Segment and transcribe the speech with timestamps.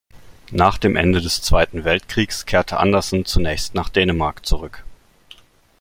[0.51, 4.83] Nach dem Ende des Zweiten Weltkriegs kehrte Andersen zunächst nach Dänemark zurück.